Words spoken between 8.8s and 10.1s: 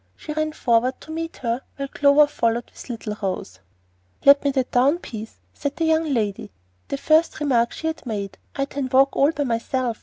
walk all by myself.